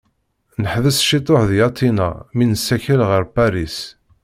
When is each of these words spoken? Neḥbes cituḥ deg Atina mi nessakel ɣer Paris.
Neḥbes 0.61 0.97
cituḥ 1.07 1.41
deg 1.49 1.59
Atina 1.67 2.09
mi 2.35 2.45
nessakel 2.51 2.99
ɣer 3.09 3.23
Paris. 3.35 3.77